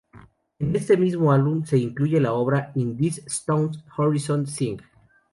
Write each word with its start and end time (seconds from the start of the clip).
En 0.57 0.75
este 0.75 0.97
mismo 0.97 1.31
álbum 1.31 1.63
se 1.63 1.77
incluye 1.77 2.19
la 2.19 2.33
obra 2.33 2.71
""In 2.73 2.97
These 2.97 3.21
Stones 3.27 3.83
Horizons 3.97 4.49
Sing"". 4.49 4.81